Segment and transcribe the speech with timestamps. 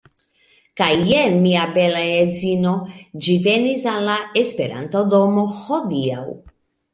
[0.79, 2.71] Kaj jen mia bela edzino,
[3.27, 6.27] ĝi venis al la Esperanto-domo hodiaŭ.